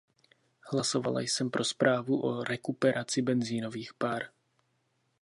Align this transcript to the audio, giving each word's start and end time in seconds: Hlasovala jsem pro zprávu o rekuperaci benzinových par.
Hlasovala 0.71 1.19
jsem 1.21 1.49
pro 1.51 1.63
zprávu 1.63 2.21
o 2.23 2.43
rekuperaci 2.43 3.21
benzinových 3.21 3.93
par. 3.93 4.23